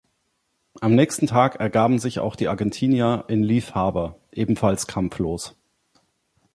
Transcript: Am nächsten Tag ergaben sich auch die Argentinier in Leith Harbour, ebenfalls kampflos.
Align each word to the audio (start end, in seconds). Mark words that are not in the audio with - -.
Am 0.79 0.95
nächsten 0.95 1.27
Tag 1.27 1.57
ergaben 1.57 1.99
sich 1.99 2.17
auch 2.17 2.35
die 2.35 2.47
Argentinier 2.47 3.25
in 3.27 3.43
Leith 3.43 3.75
Harbour, 3.75 4.17
ebenfalls 4.31 4.87
kampflos. 4.87 5.55